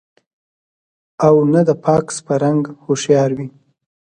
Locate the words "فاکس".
1.83-2.15